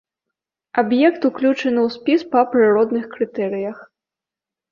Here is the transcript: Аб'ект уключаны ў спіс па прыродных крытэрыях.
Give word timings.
Аб'ект 0.81 1.21
уключаны 1.29 1.81
ў 1.87 1.93
спіс 1.97 2.21
па 2.33 2.41
прыродных 2.53 3.05
крытэрыях. 3.13 3.77